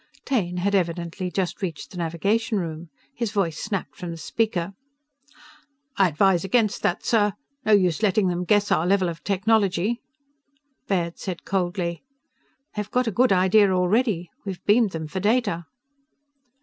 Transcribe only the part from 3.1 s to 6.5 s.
His voice snapped from the speaker: "I advise